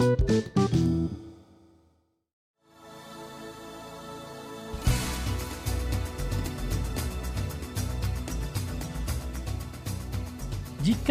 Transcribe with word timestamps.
Jika 0.00 0.16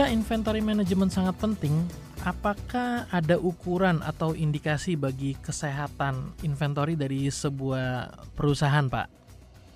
inventory 0.09 0.65
management 0.65 1.13
sangat 1.13 1.37
penting, 1.37 1.85
apakah 2.25 3.05
ada 3.13 3.37
ukuran 3.37 4.01
atau 4.01 4.33
indikasi 4.33 4.97
bagi 4.97 5.37
kesehatan 5.37 6.33
inventory 6.41 6.97
dari 6.97 7.29
sebuah 7.29 8.09
perusahaan, 8.33 8.89
Pak? 8.89 9.05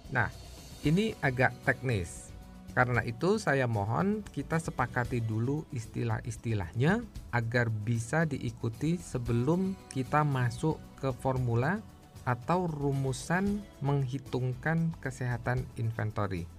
Nah, 0.10 0.34
ini 0.82 1.14
agak 1.22 1.54
teknis. 1.62 2.33
Karena 2.74 3.06
itu 3.06 3.38
saya 3.38 3.70
mohon 3.70 4.26
kita 4.34 4.58
sepakati 4.58 5.22
dulu 5.22 5.62
istilah-istilahnya 5.70 7.06
agar 7.30 7.70
bisa 7.70 8.26
diikuti 8.26 8.98
sebelum 8.98 9.78
kita 9.94 10.26
masuk 10.26 10.82
ke 10.98 11.14
formula 11.14 11.78
atau 12.26 12.66
rumusan 12.66 13.62
menghitungkan 13.86 14.90
kesehatan 15.06 15.70
inventory. 15.78 16.50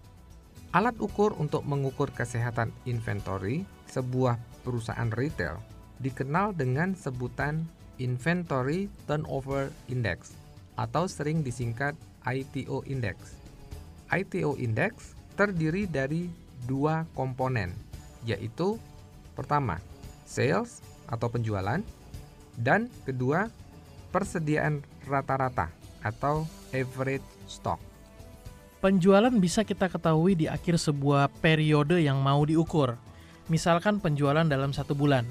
Alat 0.71 0.95
ukur 1.03 1.35
untuk 1.39 1.67
mengukur 1.67 2.11
kesehatan 2.15 2.71
inventory 2.87 3.67
sebuah 3.91 4.39
perusahaan 4.63 5.11
retail 5.15 5.59
dikenal 6.03 6.55
dengan 6.55 6.95
sebutan 6.99 7.67
Inventory 8.03 8.91
Turnover 9.07 9.71
Index 9.87 10.35
atau 10.75 11.07
sering 11.07 11.47
disingkat 11.47 11.95
ITO 12.27 12.83
Index. 12.91 13.39
ITO 14.11 14.59
Index 14.59 15.15
terdiri 15.35 15.85
dari 15.91 16.31
dua 16.65 17.05
komponen, 17.13 17.75
yaitu 18.25 18.79
pertama, 19.35 19.83
sales 20.25 20.81
atau 21.11 21.29
penjualan, 21.29 21.83
dan 22.59 22.87
kedua, 23.03 23.51
persediaan 24.15 24.81
rata-rata 25.05 25.69
atau 26.01 26.47
average 26.71 27.27
stock. 27.51 27.83
Penjualan 28.79 29.33
bisa 29.41 29.65
kita 29.65 29.89
ketahui 29.89 30.37
di 30.37 30.47
akhir 30.47 30.77
sebuah 30.77 31.33
periode 31.41 32.05
yang 32.05 32.21
mau 32.21 32.45
diukur. 32.45 33.01
Misalkan 33.49 33.97
penjualan 33.97 34.45
dalam 34.45 34.77
satu 34.77 34.93
bulan. 34.93 35.25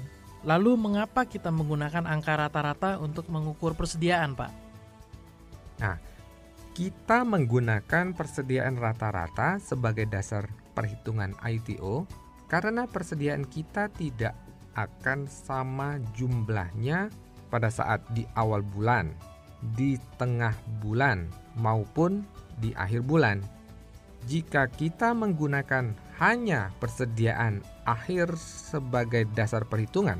Lalu 0.44 0.76
mengapa 0.76 1.24
kita 1.24 1.48
menggunakan 1.48 2.04
angka 2.04 2.34
rata-rata 2.36 3.00
untuk 3.00 3.30
mengukur 3.32 3.72
persediaan, 3.78 4.36
Pak? 4.36 4.52
Nah, 5.80 5.96
kita 6.74 7.22
menggunakan 7.22 8.18
persediaan 8.18 8.74
rata-rata 8.74 9.62
sebagai 9.62 10.10
dasar 10.10 10.50
perhitungan 10.74 11.30
ITO 11.46 12.02
karena 12.50 12.90
persediaan 12.90 13.46
kita 13.46 13.86
tidak 13.94 14.34
akan 14.74 15.30
sama 15.30 16.02
jumlahnya 16.18 17.14
pada 17.46 17.70
saat 17.70 18.02
di 18.10 18.26
awal 18.34 18.66
bulan, 18.66 19.14
di 19.78 19.94
tengah 20.18 20.50
bulan, 20.82 21.30
maupun 21.54 22.26
di 22.58 22.74
akhir 22.74 23.06
bulan. 23.06 23.38
Jika 24.26 24.66
kita 24.66 25.14
menggunakan 25.14 25.94
hanya 26.18 26.74
persediaan 26.82 27.62
akhir 27.86 28.34
sebagai 28.42 29.30
dasar 29.30 29.62
perhitungan, 29.62 30.18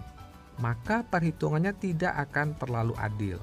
maka 0.63 1.03
perhitungannya 1.03 1.75
tidak 1.75 2.15
akan 2.31 2.55
terlalu 2.55 2.95
adil 3.03 3.43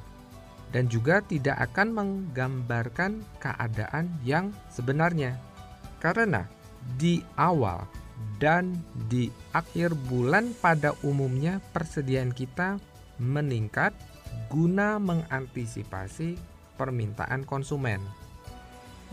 dan 0.72 0.88
juga 0.88 1.20
tidak 1.24 1.60
akan 1.72 1.88
menggambarkan 1.92 3.22
keadaan 3.44 4.08
yang 4.24 4.56
sebenarnya. 4.72 5.36
Karena 6.00 6.48
di 6.98 7.22
awal 7.38 7.86
dan 8.42 8.74
di 9.12 9.30
akhir 9.54 9.94
bulan 10.10 10.56
pada 10.58 10.98
umumnya 11.06 11.62
persediaan 11.76 12.34
kita 12.34 12.82
meningkat 13.22 13.94
guna 14.50 14.98
mengantisipasi 14.98 16.40
permintaan 16.80 17.46
konsumen. 17.46 18.02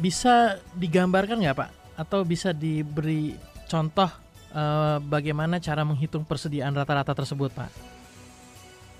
Bisa 0.01 0.57
digambarkan 0.79 1.43
nggak 1.45 1.59
Pak? 1.59 1.71
Atau 1.99 2.23
bisa 2.23 2.55
diberi 2.55 3.35
contoh 3.67 4.09
eh, 4.55 4.97
bagaimana 5.03 5.61
cara 5.61 5.85
menghitung 5.85 6.25
persediaan 6.25 6.73
rata-rata 6.73 7.13
tersebut 7.13 7.53
Pak? 7.53 7.71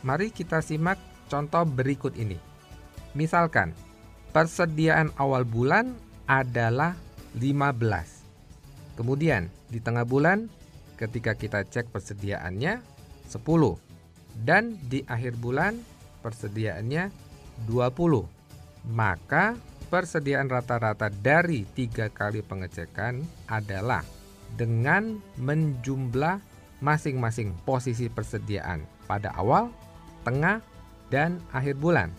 Mari 0.05 0.31
kita 0.35 0.61
simak 0.61 0.99
contoh 1.31 1.65
berikut 1.65 2.15
ini. 2.19 2.48
Misalkan, 3.19 3.75
persediaan 4.31 5.11
awal 5.19 5.43
bulan 5.43 5.99
adalah 6.31 6.95
15. 7.35 8.95
Kemudian, 8.95 9.51
di 9.67 9.83
tengah 9.83 10.07
bulan, 10.07 10.47
ketika 10.95 11.35
kita 11.35 11.67
cek 11.67 11.91
persediaannya 11.91 12.79
10. 13.27 13.75
Dan 14.39 14.79
di 14.87 15.03
akhir 15.11 15.35
bulan, 15.35 15.83
persediaannya 16.23 17.11
20. 17.67 18.23
Maka 18.95 19.59
persediaan 19.91 20.47
rata-rata 20.47 21.11
dari 21.11 21.67
tiga 21.75 22.07
kali 22.15 22.47
pengecekan 22.47 23.19
adalah 23.51 24.07
dengan 24.55 25.19
menjumlah 25.43 26.39
masing-masing 26.79 27.51
posisi 27.67 28.07
persediaan 28.07 28.87
pada 29.11 29.35
awal, 29.35 29.75
tengah, 30.23 30.63
dan 31.11 31.43
akhir 31.51 31.83
bulan, 31.83 32.15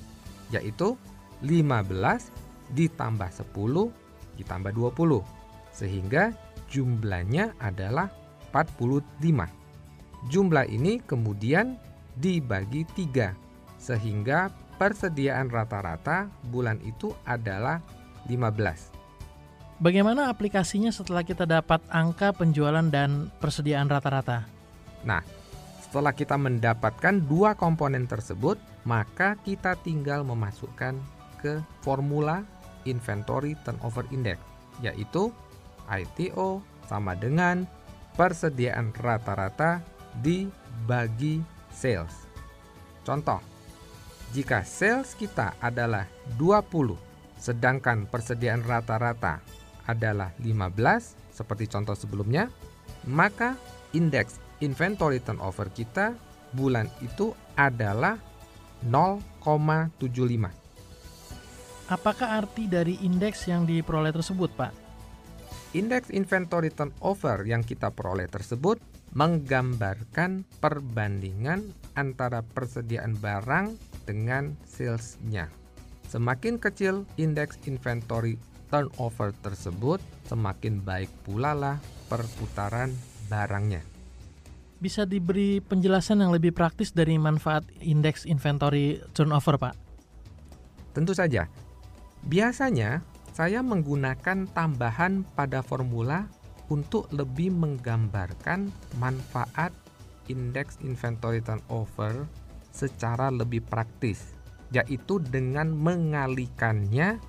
yaitu 0.50 0.98
15 1.42 2.76
ditambah 2.76 3.30
10 3.30 4.10
ditambah 4.40 4.72
20, 4.72 5.20
sehingga 5.76 6.32
jumlahnya 6.72 7.60
adalah 7.60 8.08
45. 8.56 9.52
Jumlah 10.32 10.66
ini 10.68 11.04
kemudian 11.04 11.76
dibagi 12.16 12.88
tiga, 12.96 13.36
sehingga 13.76 14.52
persediaan 14.80 15.52
rata-rata 15.52 16.32
bulan 16.48 16.80
itu 16.88 17.12
adalah 17.28 17.84
15. 18.32 18.96
Bagaimana 19.80 20.28
aplikasinya 20.28 20.92
setelah 20.92 21.24
kita 21.24 21.48
dapat 21.48 21.80
angka 21.88 22.36
penjualan 22.36 22.84
dan 22.92 23.32
persediaan 23.40 23.88
rata-rata? 23.88 24.44
Nah, 25.08 25.24
setelah 25.90 26.14
kita 26.14 26.38
mendapatkan 26.38 27.18
dua 27.26 27.58
komponen 27.58 28.06
tersebut, 28.06 28.62
maka 28.86 29.34
kita 29.42 29.74
tinggal 29.82 30.22
memasukkan 30.22 30.94
ke 31.42 31.66
formula 31.82 32.46
Inventory 32.86 33.58
Turnover 33.66 34.06
Index, 34.14 34.38
yaitu 34.86 35.34
ITO 35.90 36.62
sama 36.86 37.18
dengan 37.18 37.66
persediaan 38.14 38.94
rata-rata 39.02 39.82
dibagi 40.22 41.42
sales. 41.74 42.14
Contoh, 43.02 43.42
jika 44.30 44.62
sales 44.62 45.18
kita 45.18 45.58
adalah 45.58 46.06
20, 46.38 46.94
sedangkan 47.42 48.06
persediaan 48.06 48.62
rata-rata 48.62 49.42
adalah 49.90 50.38
15, 50.38 51.18
seperti 51.34 51.66
contoh 51.66 51.98
sebelumnya, 51.98 52.46
maka 53.10 53.58
indeks 53.98 54.38
inventory 54.60 55.24
turnover 55.24 55.72
kita 55.72 56.20
bulan 56.52 56.92
itu 57.00 57.32
adalah 57.56 58.20
0,75. 58.88 60.00
Apakah 61.90 62.38
arti 62.38 62.70
dari 62.70 63.02
indeks 63.02 63.50
yang 63.50 63.66
diperoleh 63.66 64.14
tersebut, 64.14 64.54
Pak? 64.54 64.74
Indeks 65.74 66.14
inventory 66.14 66.70
turnover 66.74 67.46
yang 67.46 67.66
kita 67.66 67.94
peroleh 67.94 68.30
tersebut 68.30 68.82
menggambarkan 69.14 70.46
perbandingan 70.62 71.74
antara 71.98 72.46
persediaan 72.46 73.18
barang 73.18 73.74
dengan 74.06 74.54
salesnya. 74.66 75.50
Semakin 76.10 76.58
kecil 76.58 77.06
indeks 77.18 77.58
inventory 77.70 78.38
turnover 78.70 79.34
tersebut, 79.46 80.02
semakin 80.30 80.82
baik 80.82 81.10
pula 81.26 81.54
lah 81.58 81.78
perputaran 82.10 82.94
barangnya. 83.30 83.99
Bisa 84.80 85.04
diberi 85.04 85.60
penjelasan 85.60 86.24
yang 86.24 86.32
lebih 86.32 86.56
praktis 86.56 86.96
dari 86.96 87.20
manfaat 87.20 87.68
indeks 87.84 88.24
inventory 88.24 89.04
turnover, 89.12 89.60
Pak? 89.60 89.76
Tentu 90.96 91.12
saja. 91.12 91.52
Biasanya 92.24 93.04
saya 93.36 93.60
menggunakan 93.60 94.48
tambahan 94.52 95.28
pada 95.36 95.60
formula 95.60 96.32
untuk 96.72 97.12
lebih 97.12 97.52
menggambarkan 97.52 98.72
manfaat 99.04 99.76
indeks 100.32 100.80
inventory 100.80 101.44
turnover 101.44 102.24
secara 102.72 103.34
lebih 103.34 103.66
praktis, 103.66 104.38
yaitu 104.72 105.20
dengan 105.20 105.74
mengalikannya 105.76 107.20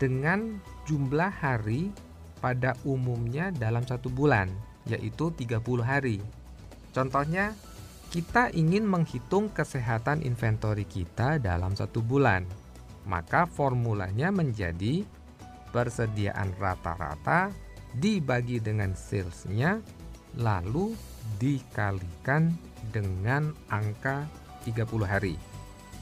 dengan 0.00 0.62
jumlah 0.88 1.32
hari 1.32 1.90
pada 2.38 2.72
umumnya 2.86 3.50
dalam 3.52 3.82
satu 3.84 4.08
bulan, 4.08 4.48
yaitu 4.88 5.32
30 5.34 5.84
hari. 5.84 6.20
Contohnya, 6.94 7.52
kita 8.14 8.54
ingin 8.54 8.86
menghitung 8.86 9.50
kesehatan 9.50 10.22
inventory 10.22 10.86
kita 10.86 11.42
dalam 11.42 11.74
satu 11.74 11.98
bulan. 11.98 12.46
Maka 13.04 13.50
formulanya 13.50 14.30
menjadi 14.30 15.02
persediaan 15.74 16.54
rata-rata 16.56 17.50
dibagi 17.98 18.62
dengan 18.62 18.94
salesnya, 18.94 19.82
lalu 20.38 20.94
dikalikan 21.42 22.54
dengan 22.94 23.50
angka 23.66 24.30
30 24.62 25.04
hari. 25.04 25.34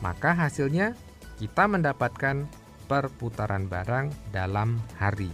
Maka 0.05 0.37
hasilnya 0.37 0.93
kita 1.41 1.65
mendapatkan 1.65 2.45
perputaran 2.87 3.65
barang 3.67 4.13
dalam 4.31 4.77
hari. 5.01 5.33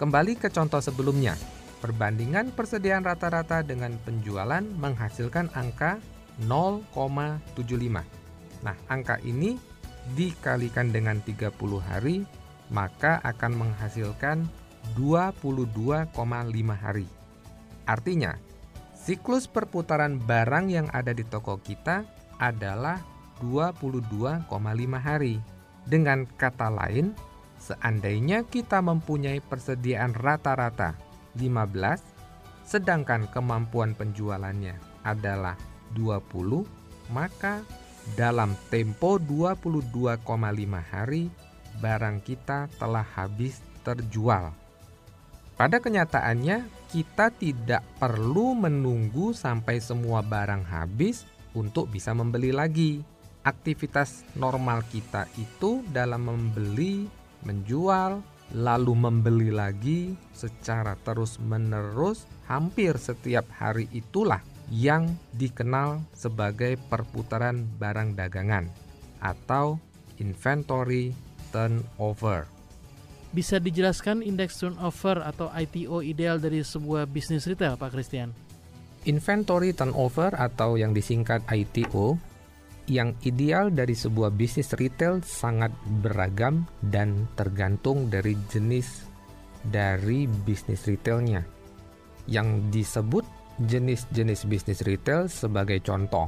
Kembali 0.00 0.40
ke 0.40 0.48
contoh 0.48 0.80
sebelumnya, 0.80 1.36
perbandingan 1.80 2.52
persediaan 2.52 3.02
rata-rata 3.02 3.64
dengan 3.64 3.96
penjualan 4.04 4.62
menghasilkan 4.62 5.48
angka 5.56 5.98
0,75. 6.44 8.04
Nah, 8.60 8.76
angka 8.92 9.16
ini 9.24 9.56
dikalikan 10.14 10.92
dengan 10.92 11.24
30 11.24 11.52
hari, 11.80 12.28
maka 12.68 13.18
akan 13.24 13.66
menghasilkan 13.66 14.44
22,5 14.96 16.12
hari. 16.76 17.08
Artinya, 17.88 18.36
siklus 18.94 19.48
perputaran 19.48 20.20
barang 20.20 20.68
yang 20.68 20.86
ada 20.92 21.16
di 21.16 21.24
toko 21.24 21.58
kita 21.60 22.04
adalah 22.36 23.00
22,5 23.40 24.44
hari. 25.00 25.40
Dengan 25.88 26.28
kata 26.36 26.68
lain, 26.68 27.16
seandainya 27.56 28.44
kita 28.44 28.84
mempunyai 28.84 29.40
persediaan 29.40 30.12
rata-rata 30.12 31.09
15, 31.38 32.02
sedangkan 32.66 33.26
kemampuan 33.30 33.94
penjualannya 33.94 34.78
adalah 35.02 35.58
20, 35.94 36.64
maka 37.10 37.62
dalam 38.14 38.56
tempo 38.72 39.18
22,5 39.18 40.24
hari 40.80 41.30
barang 41.78 42.18
kita 42.22 42.66
telah 42.78 43.06
habis 43.16 43.62
terjual. 43.82 44.52
Pada 45.60 45.76
kenyataannya, 45.76 46.64
kita 46.88 47.28
tidak 47.36 47.84
perlu 48.00 48.56
menunggu 48.56 49.36
sampai 49.36 49.76
semua 49.76 50.24
barang 50.24 50.64
habis 50.64 51.28
untuk 51.52 51.92
bisa 51.92 52.16
membeli 52.16 52.48
lagi. 52.48 53.04
Aktivitas 53.44 54.24
normal 54.36 54.84
kita 54.88 55.28
itu 55.36 55.84
dalam 55.92 56.28
membeli, 56.28 57.08
menjual, 57.44 58.24
lalu 58.54 58.92
membeli 58.98 59.50
lagi 59.54 60.18
secara 60.34 60.98
terus-menerus 61.06 62.26
hampir 62.50 62.98
setiap 62.98 63.46
hari 63.54 63.86
itulah 63.94 64.42
yang 64.70 65.18
dikenal 65.34 66.02
sebagai 66.14 66.78
perputaran 66.90 67.66
barang 67.78 68.14
dagangan 68.14 68.70
atau 69.18 69.78
inventory 70.22 71.10
turnover. 71.50 72.46
Bisa 73.30 73.62
dijelaskan 73.62 74.26
indeks 74.26 74.58
turnover 74.58 75.22
atau 75.22 75.50
ITO 75.54 76.02
ideal 76.02 76.42
dari 76.42 76.66
sebuah 76.66 77.06
bisnis 77.06 77.46
retail, 77.46 77.78
Pak 77.78 77.94
Christian? 77.94 78.34
Inventory 79.06 79.70
turnover 79.70 80.34
atau 80.34 80.74
yang 80.74 80.90
disingkat 80.90 81.42
ITO 81.46 82.18
yang 82.90 83.14
ideal 83.22 83.70
dari 83.70 83.94
sebuah 83.94 84.34
bisnis 84.34 84.74
retail 84.74 85.22
sangat 85.22 85.70
beragam 86.02 86.66
dan 86.82 87.30
tergantung 87.38 88.10
dari 88.10 88.34
jenis 88.50 89.06
dari 89.62 90.26
bisnis 90.26 90.82
retailnya. 90.90 91.46
Yang 92.26 92.66
disebut 92.74 93.24
jenis-jenis 93.62 94.50
bisnis 94.50 94.82
retail 94.82 95.30
sebagai 95.30 95.78
contoh, 95.86 96.26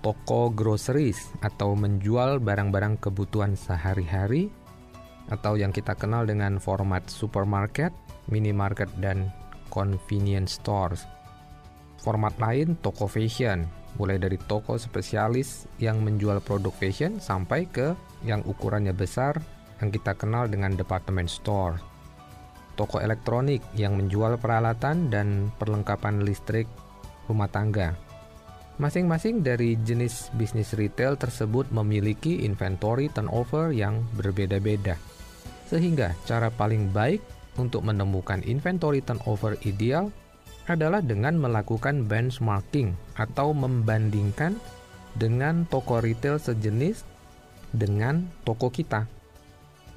toko 0.00 0.48
groceries 0.48 1.28
atau 1.44 1.76
menjual 1.76 2.40
barang-barang 2.40 2.96
kebutuhan 2.96 3.52
sehari-hari 3.52 4.48
atau 5.28 5.60
yang 5.60 5.76
kita 5.76 5.92
kenal 5.92 6.24
dengan 6.24 6.56
format 6.56 7.04
supermarket, 7.04 7.92
minimarket 8.32 8.88
dan 8.96 9.28
convenience 9.68 10.56
stores. 10.56 11.04
Format 12.00 12.34
lain 12.40 12.80
toko 12.80 13.06
fashion 13.06 13.81
mulai 14.00 14.16
dari 14.16 14.40
toko 14.48 14.80
spesialis 14.80 15.68
yang 15.76 16.00
menjual 16.00 16.40
produk 16.40 16.72
fashion 16.72 17.20
sampai 17.20 17.68
ke 17.68 17.92
yang 18.24 18.40
ukurannya 18.48 18.96
besar 18.96 19.36
yang 19.82 19.90
kita 19.90 20.14
kenal 20.14 20.46
dengan 20.46 20.78
department 20.78 21.28
store. 21.28 21.76
Toko 22.78 23.02
elektronik 23.02 23.60
yang 23.76 24.00
menjual 24.00 24.40
peralatan 24.40 25.12
dan 25.12 25.52
perlengkapan 25.60 26.24
listrik 26.24 26.64
rumah 27.28 27.50
tangga. 27.50 27.92
Masing-masing 28.80 29.44
dari 29.44 29.76
jenis 29.84 30.32
bisnis 30.32 30.72
retail 30.72 31.20
tersebut 31.20 31.68
memiliki 31.68 32.40
inventory 32.48 33.12
turnover 33.12 33.68
yang 33.70 34.00
berbeda-beda. 34.16 34.96
Sehingga 35.68 36.16
cara 36.24 36.48
paling 36.48 36.88
baik 36.88 37.20
untuk 37.60 37.84
menemukan 37.84 38.40
inventory 38.48 39.04
turnover 39.04 39.60
ideal 39.68 40.08
adalah 40.70 41.02
dengan 41.02 41.38
melakukan 41.38 42.06
benchmarking 42.06 42.94
atau 43.18 43.50
membandingkan 43.50 44.54
dengan 45.18 45.66
toko 45.66 45.98
retail 45.98 46.38
sejenis 46.38 47.02
dengan 47.74 48.28
toko 48.46 48.70
kita. 48.70 49.08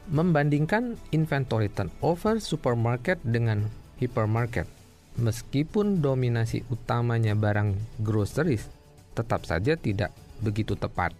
Membandingkan 0.09 0.97
inventory 1.13 1.69
turnover 1.69 2.37
supermarket 2.37 3.17
dengan 3.25 3.65
hypermarket. 3.97 4.69
Meskipun 5.15 6.03
dominasi 6.03 6.67
utamanya 6.67 7.33
barang 7.33 7.73
groceries, 8.03 8.67
tetap 9.15 9.47
saja 9.47 9.79
tidak 9.79 10.11
begitu 10.43 10.75
tepat. 10.75 11.15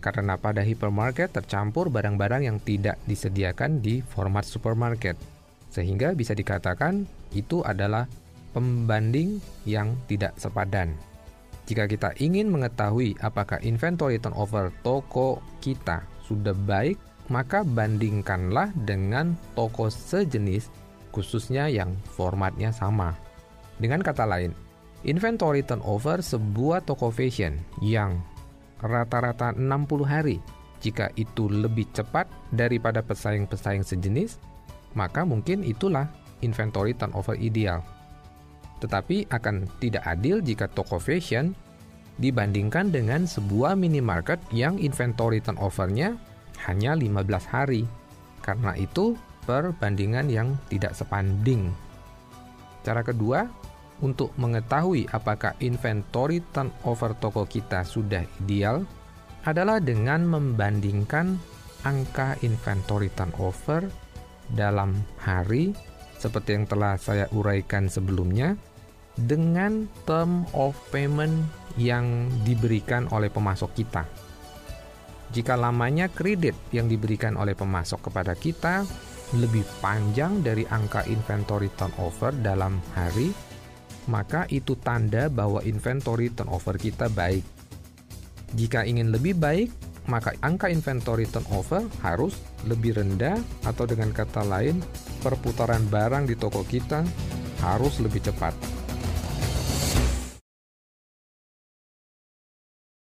Karena 0.00 0.40
pada 0.40 0.64
hypermarket 0.64 1.34
tercampur 1.34 1.92
barang-barang 1.92 2.48
yang 2.48 2.58
tidak 2.62 2.96
disediakan 3.04 3.84
di 3.84 4.00
format 4.00 4.46
supermarket. 4.48 5.18
Sehingga 5.68 6.16
bisa 6.16 6.32
dikatakan 6.32 7.04
itu 7.36 7.60
adalah 7.60 8.08
pembanding 8.56 9.36
yang 9.68 9.92
tidak 10.08 10.32
sepadan. 10.40 10.96
Jika 11.68 11.84
kita 11.84 12.16
ingin 12.16 12.48
mengetahui 12.48 13.12
apakah 13.20 13.60
inventory 13.60 14.16
turnover 14.16 14.72
toko 14.80 15.44
kita 15.60 16.00
sudah 16.24 16.56
baik, 16.56 16.96
maka 17.28 17.60
bandingkanlah 17.60 18.72
dengan 18.88 19.36
toko 19.52 19.92
sejenis 19.92 20.72
khususnya 21.12 21.68
yang 21.68 21.92
formatnya 22.16 22.72
sama. 22.72 23.12
Dengan 23.76 24.00
kata 24.00 24.24
lain, 24.24 24.56
inventory 25.04 25.60
turnover 25.60 26.24
sebuah 26.24 26.80
toko 26.88 27.12
fashion 27.12 27.60
yang 27.84 28.16
rata-rata 28.80 29.52
60 29.52 30.00
hari. 30.06 30.40
Jika 30.80 31.10
itu 31.18 31.50
lebih 31.50 31.88
cepat 31.92 32.30
daripada 32.54 33.02
pesaing-pesaing 33.02 33.82
sejenis, 33.82 34.38
maka 34.94 35.26
mungkin 35.26 35.66
itulah 35.66 36.06
inventory 36.44 36.94
turnover 36.94 37.34
ideal 37.40 37.95
tetapi 38.80 39.28
akan 39.32 39.66
tidak 39.80 40.04
adil 40.04 40.44
jika 40.44 40.68
toko 40.68 41.00
fashion 41.00 41.56
dibandingkan 42.16 42.88
dengan 42.88 43.28
sebuah 43.28 43.76
minimarket 43.76 44.40
yang 44.52 44.80
inventory 44.80 45.40
turnover-nya 45.40 46.16
hanya 46.64 46.96
15 46.96 47.52
hari. 47.52 47.84
Karena 48.40 48.72
itu 48.78 49.16
perbandingan 49.44 50.32
yang 50.32 50.56
tidak 50.72 50.96
sepanding. 50.96 51.68
Cara 52.86 53.02
kedua, 53.02 53.44
untuk 54.04 54.32
mengetahui 54.36 55.08
apakah 55.08 55.56
inventory 55.60 56.44
turnover 56.52 57.16
toko 57.16 57.48
kita 57.48 57.80
sudah 57.82 58.24
ideal 58.44 58.84
adalah 59.48 59.80
dengan 59.80 60.26
membandingkan 60.26 61.40
angka 61.86 62.36
inventory 62.42 63.08
turnover 63.14 63.88
dalam 64.52 64.94
hari 65.18 65.72
seperti 66.16 66.56
yang 66.56 66.66
telah 66.68 66.96
saya 66.96 67.28
uraikan 67.32 67.86
sebelumnya 67.86 68.56
dengan 69.16 69.88
term 70.04 70.44
of 70.52 70.76
payment 70.92 71.48
yang 71.80 72.28
diberikan 72.44 73.08
oleh 73.12 73.32
pemasok 73.32 73.70
kita. 73.72 74.04
Jika 75.32 75.58
lamanya 75.58 76.06
kredit 76.06 76.54
yang 76.70 76.86
diberikan 76.86 77.34
oleh 77.34 77.56
pemasok 77.56 78.08
kepada 78.08 78.32
kita 78.38 78.86
lebih 79.34 79.66
panjang 79.82 80.38
dari 80.44 80.62
angka 80.70 81.02
inventory 81.10 81.66
turnover 81.74 82.30
dalam 82.30 82.78
hari, 82.94 83.34
maka 84.06 84.46
itu 84.54 84.78
tanda 84.78 85.26
bahwa 85.26 85.58
inventory 85.66 86.30
turnover 86.30 86.78
kita 86.78 87.10
baik. 87.10 87.42
Jika 88.54 88.86
ingin 88.86 89.10
lebih 89.10 89.34
baik, 89.34 89.68
maka 90.06 90.34
angka 90.42 90.70
inventory 90.70 91.26
turnover 91.26 91.86
harus 92.02 92.38
lebih 92.66 92.98
rendah 92.98 93.38
atau 93.66 93.84
dengan 93.86 94.10
kata 94.14 94.46
lain, 94.46 94.82
perputaran 95.22 95.86
barang 95.86 96.30
di 96.30 96.34
toko 96.38 96.62
kita 96.62 97.02
harus 97.62 97.98
lebih 98.02 98.22
cepat. 98.26 98.75